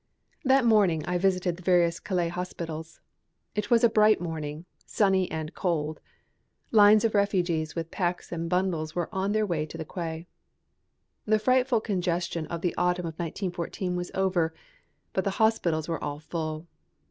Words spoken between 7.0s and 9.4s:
of refugees with packs and bundles were on